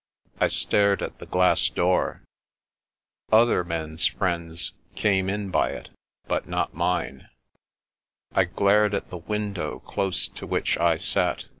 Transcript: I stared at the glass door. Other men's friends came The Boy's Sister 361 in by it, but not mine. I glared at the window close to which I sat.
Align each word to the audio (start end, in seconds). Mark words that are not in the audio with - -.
I 0.39 0.47
stared 0.47 1.03
at 1.03 1.19
the 1.19 1.27
glass 1.27 1.69
door. 1.69 2.23
Other 3.31 3.63
men's 3.63 4.07
friends 4.07 4.71
came 4.95 5.27
The 5.27 5.33
Boy's 5.33 5.41
Sister 5.43 5.51
361 5.51 5.51
in 5.51 5.51
by 5.51 5.69
it, 5.77 5.89
but 6.27 6.49
not 6.49 6.73
mine. 6.73 7.29
I 8.33 8.45
glared 8.45 8.95
at 8.95 9.11
the 9.11 9.17
window 9.17 9.77
close 9.85 10.27
to 10.27 10.47
which 10.47 10.75
I 10.79 10.97
sat. 10.97 11.45